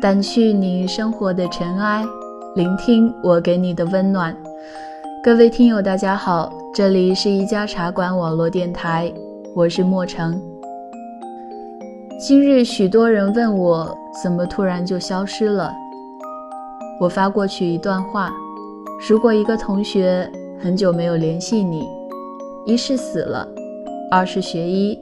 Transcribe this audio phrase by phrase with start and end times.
[0.00, 2.04] 掸去你生活的尘埃，
[2.54, 4.36] 聆听我给你的温暖。
[5.24, 9.10] 各位听友，大家好，这里是一家茶馆网络电台，
[9.54, 10.38] 我是莫成。
[12.20, 15.72] 今日许多人问我，怎么突然就消失了？
[17.00, 18.30] 我发过去一段话：
[19.08, 21.88] 如果一个同学很久没有联系你，
[22.66, 23.48] 一是死了，
[24.10, 24.98] 二是学医，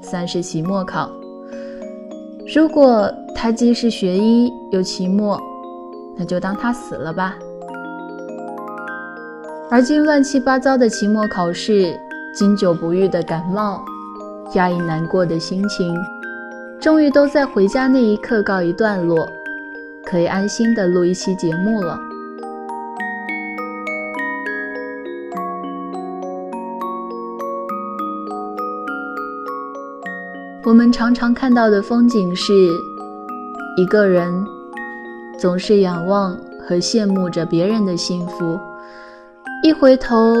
[0.00, 1.10] 三是期末考。
[2.54, 5.40] 如果他既是学医又期末，
[6.16, 7.36] 那就当他死了吧。
[9.70, 11.94] 而今乱七八糟的期末考试，
[12.34, 13.84] 经久不愈的感冒，
[14.54, 15.94] 压抑难过的心情，
[16.80, 19.28] 终于都在回家那一刻告一段落，
[20.04, 21.98] 可以安心的录一期节目了。
[30.64, 32.52] 我们常常看到的风景是，
[33.78, 34.44] 一个人
[35.38, 38.58] 总是仰望和羡慕着别人的幸福，
[39.62, 40.34] 一回头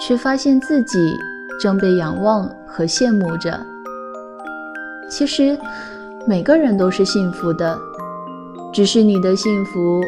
[0.00, 1.14] 却发现自己
[1.60, 3.60] 正被仰望和羡慕着。
[5.10, 5.54] 其实，
[6.26, 7.78] 每个人都是幸福的，
[8.72, 10.00] 只是你的幸福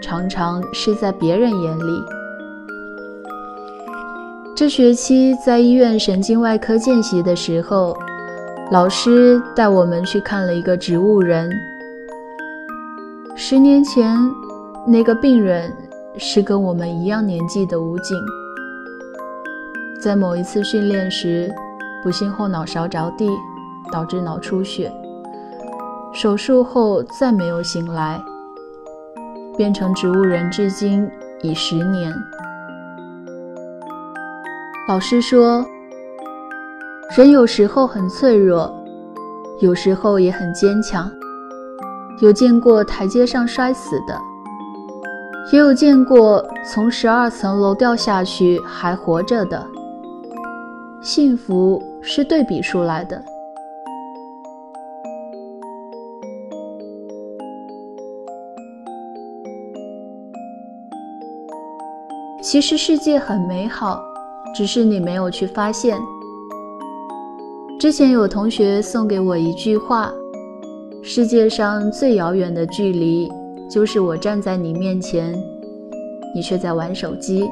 [0.00, 2.04] 常常是在别人眼里。
[4.54, 7.92] 这学期在医院神经外科见习的时候。
[8.70, 11.50] 老师带我们去看了一个植物人。
[13.36, 14.16] 十年前，
[14.86, 15.72] 那个病人
[16.18, 18.16] 是跟我们一样年纪的武警，
[20.02, 21.50] 在某一次训练时，
[22.02, 23.28] 不幸后脑勺着地，
[23.90, 24.92] 导致脑出血。
[26.12, 28.22] 手术后再没有醒来，
[29.56, 31.08] 变成植物人至今
[31.42, 32.12] 已十年。
[34.88, 35.64] 老师说。
[37.16, 38.72] 人有时候很脆弱，
[39.58, 41.10] 有时候也很坚强。
[42.20, 44.20] 有见过台阶上摔死的，
[45.52, 49.66] 也有见过从十二层楼掉下去还活着的。
[51.00, 53.24] 幸福是对比出来的。
[62.42, 63.98] 其实世界很美好，
[64.54, 65.98] 只是你没有去发现。
[67.78, 70.12] 之前有同学送给我一句话
[71.02, 73.26] ：“世界上最遥远的距离，
[73.70, 75.34] 就是我站在你面前，
[76.34, 77.48] 你却在玩手机。”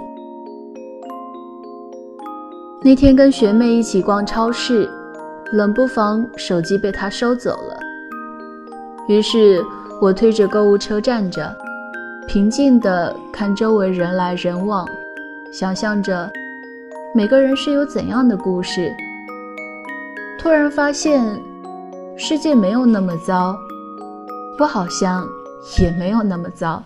[2.85, 4.89] 那天跟学妹一起逛超市，
[5.53, 7.79] 冷不防手机被她收走了。
[9.09, 9.65] 于是
[10.01, 11.57] 我推着购物车站着，
[12.29, 14.87] 平静地看周围人来人往，
[15.53, 16.31] 想象着
[17.15, 18.93] 每个人是有怎样的故事。
[20.39, 21.25] 突然发现，
[22.21, 23.57] 世界没有那么糟，
[24.59, 25.25] 我好像
[25.81, 26.83] 也没有那么糟。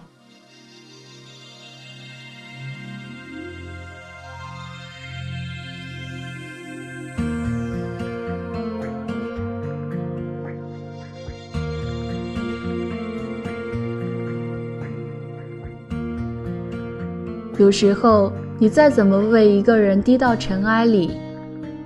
[17.59, 21.16] 有时候，你再怎么为一个人低到尘埃里，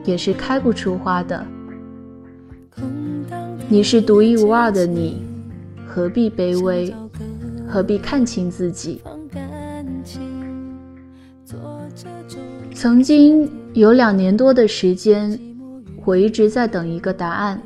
[0.05, 1.47] 也是开不出花的。
[3.69, 5.21] 你是独一无二的你，
[5.89, 6.95] 何必卑微？
[7.69, 9.01] 何必看清自己？
[12.73, 15.37] 曾经有两年多的时间，
[16.05, 17.61] 我一直在等一个答案，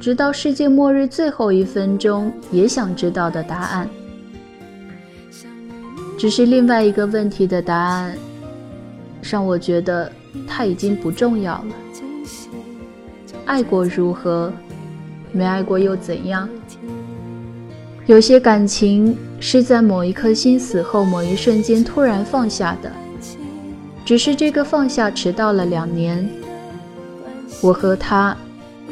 [0.00, 3.86] 直到世界末日最后一分钟，也想知道的答案。
[6.16, 8.16] 只是另外一个问题的答案，
[9.20, 10.10] 让我觉得
[10.46, 11.74] 它已经不重要了。
[13.44, 14.50] 爱过如何？
[15.34, 16.48] 没爱过又怎样？
[18.06, 22.92] 有些感情是在某一颗心死后某一瞬间突然放下的，
[24.04, 26.28] 只是这个放下迟到了两年。
[27.60, 28.36] 我和他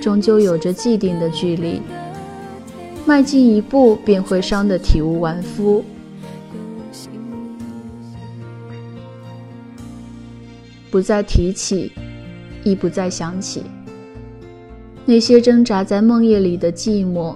[0.01, 1.81] 终究有着既定的距离，
[3.05, 5.85] 迈进一步便会伤得体无完肤，
[10.91, 11.93] 不再提起，
[12.65, 13.63] 亦不再想起。
[15.05, 17.35] 那些挣扎在梦夜里的寂寞、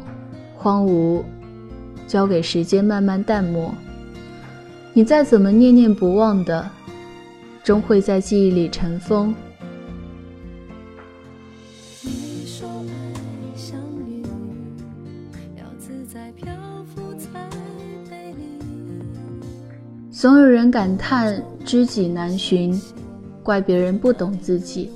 [0.55, 1.23] 荒芜，
[2.07, 3.75] 交给时间慢慢淡漠。
[4.93, 6.71] 你再怎么念念不忘的，
[7.65, 9.35] 终会在记忆里尘封。
[20.11, 22.81] 总有人感叹知己难寻，
[23.43, 24.91] 怪别人不懂自己。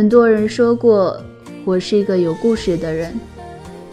[0.00, 1.20] 很多人说过，
[1.62, 3.12] 我是一个有故事的人，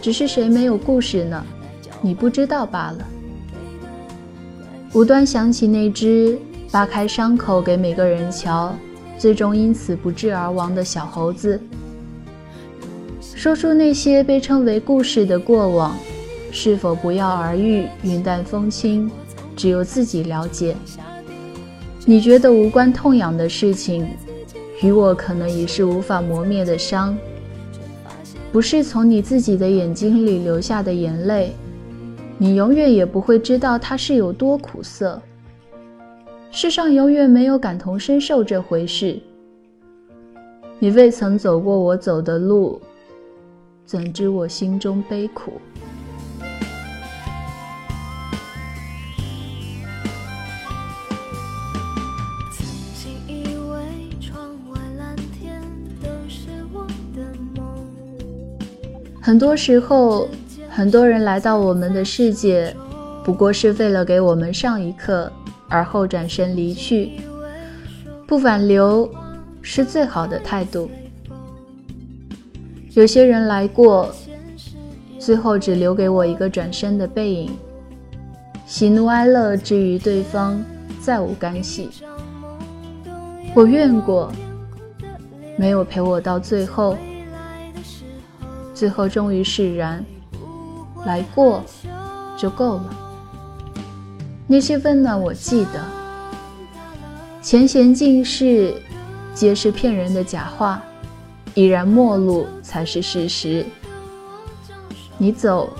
[0.00, 1.44] 只是谁没有故事呢？
[2.00, 3.06] 你不知道罢了。
[4.94, 6.38] 无端想起那只
[6.70, 8.74] 扒开伤口给每个人瞧，
[9.18, 11.60] 最终因此不治而亡的小猴子。
[13.20, 15.94] 说出那些被称为故事的过往，
[16.50, 19.10] 是否不药而愈、云淡风轻，
[19.54, 20.74] 只有自己了解。
[22.06, 24.08] 你觉得无关痛痒的事情，
[24.82, 27.16] 与我可能已是无法磨灭的伤。
[28.50, 31.52] 不是从你自己的眼睛里流下的眼泪，
[32.38, 35.20] 你永远也不会知道它是有多苦涩。
[36.50, 39.20] 世上永远没有感同身受这回事。
[40.78, 42.80] 你未曾走过我走的路。
[43.84, 45.52] 怎知我心中悲苦？
[59.28, 60.26] 很多时候，
[60.70, 62.74] 很多人来到我们的世界，
[63.22, 65.30] 不过是为了给我们上一课，
[65.68, 67.10] 而后转身离去。
[68.26, 69.06] 不挽留，
[69.60, 70.90] 是最好的态度。
[72.94, 74.10] 有些人来过，
[75.18, 77.50] 最后只留给我一个转身的背影。
[78.64, 80.58] 喜怒哀乐至于对方，
[81.02, 81.90] 再无干系。
[83.54, 84.32] 我怨过，
[85.58, 86.96] 没有陪我到最后。
[88.78, 90.04] 最后终于释然，
[91.04, 91.64] 来过
[92.36, 92.94] 就够了。
[94.46, 95.84] 那些温暖我记得，
[97.42, 98.80] 前嫌尽释，
[99.34, 100.80] 皆是骗人的假话。
[101.54, 103.66] 已然陌路才是事实。
[105.16, 105.70] 你走，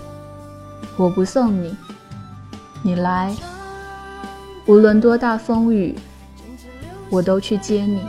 [0.97, 1.71] 我不送你；
[2.83, 3.33] 你来，
[4.67, 5.95] 无论多大风雨，
[7.11, 8.01] 我都去接你。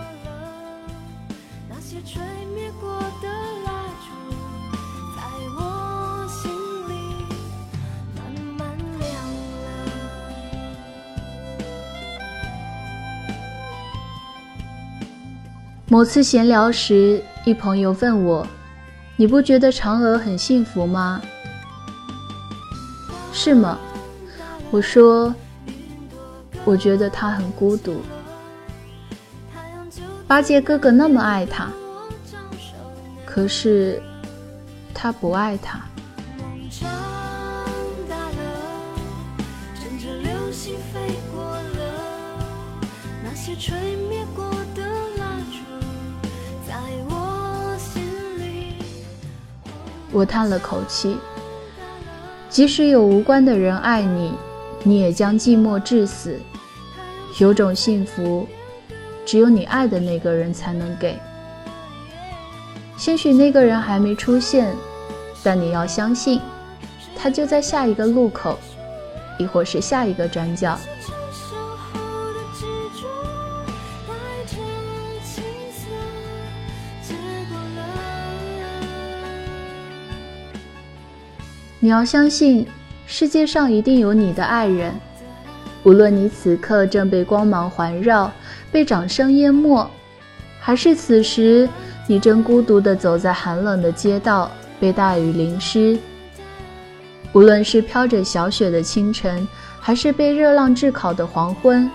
[15.91, 17.21] 某次闲聊时。
[17.45, 18.45] 一朋友问我
[19.17, 21.19] ：“你不觉得嫦娥很幸福吗？
[23.33, 23.79] 是吗？”
[24.69, 25.33] 我说
[26.63, 28.01] ：“我觉得她很孤独。
[30.27, 31.69] 八戒哥哥那么爱她，
[33.25, 33.99] 可是
[34.93, 35.81] 他不爱她。”
[50.11, 51.17] 我叹了口气。
[52.49, 54.33] 即使有无关的人爱你，
[54.83, 56.39] 你也将寂寞致死。
[57.37, 58.47] 有种幸福，
[59.25, 61.17] 只有你爱的那个人才能给。
[62.97, 64.75] 兴许那个人还没出现，
[65.43, 66.41] 但你要相信，
[67.15, 68.57] 他就在下一个路口，
[69.37, 70.77] 亦或是下一个转角。
[81.89, 82.67] 你要相信，
[83.07, 84.93] 世界上一定有你的爱人，
[85.81, 88.31] 无论你此刻正被光芒环绕，
[88.71, 89.89] 被掌声淹没，
[90.59, 91.67] 还是此时
[92.05, 95.97] 你正孤独地走在寒冷的街道，被大雨淋湿。
[97.33, 99.47] 无论是飘着小雪的清晨，
[99.79, 101.89] 还是被热浪炙烤的黄昏，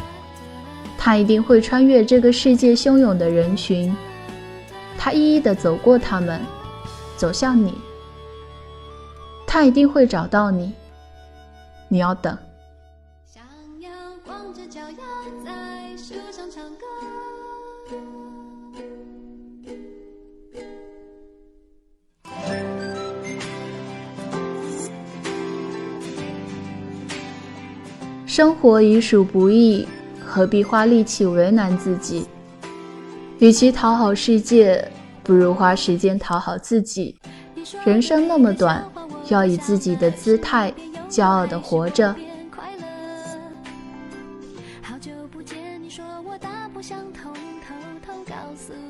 [0.98, 3.96] 他一定会穿越这个世界汹涌的人群，
[4.98, 6.40] 他一一地走过他们，
[7.16, 7.72] 走向你。
[9.54, 10.74] 他一定会找到你，
[11.86, 12.36] 你要等。
[28.26, 29.86] 生活已属不易，
[30.20, 32.26] 何必花力气为难自己？
[33.38, 34.90] 与其讨好世界，
[35.22, 37.16] 不如花时间讨好自己。
[37.84, 38.84] 人生那么短。
[39.28, 40.72] 要以自己的姿态
[41.08, 42.14] 骄傲地活着。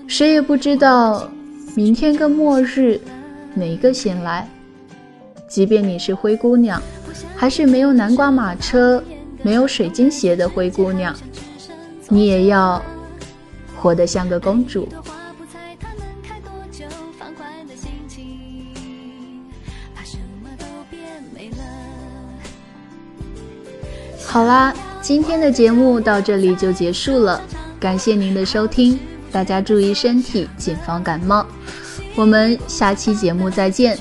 [0.06, 1.28] 谁也不知道
[1.74, 3.00] 明天跟末日
[3.54, 4.48] 哪一个先来。
[5.48, 6.80] 即便你是灰姑娘，
[7.36, 9.02] 还是没有南瓜马车、
[9.42, 11.14] 没有水晶鞋的灰姑娘，
[12.08, 12.82] 你也要
[13.76, 14.88] 活得像个公主。
[24.34, 27.40] 好啦，今天的节目到这里就结束了，
[27.78, 28.98] 感谢您的收听，
[29.30, 31.46] 大家注意身体，谨防感冒，
[32.16, 33.96] 我们下期节目再见。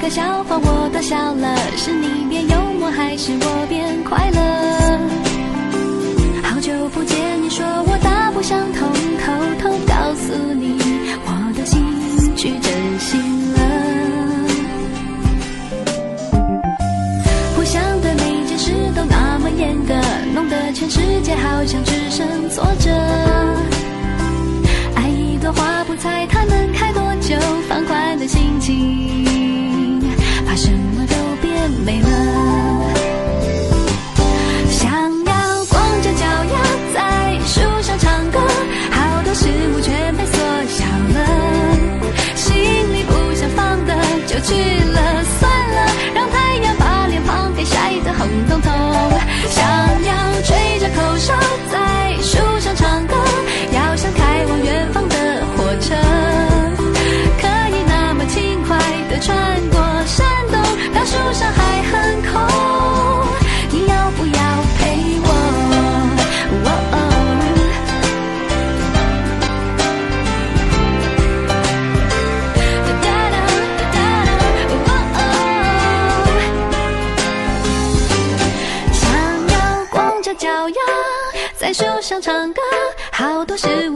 [0.00, 4.79] 个笑话我都笑了是你变幽默还是我变快乐？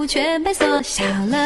[0.06, 1.43] 全被缩小了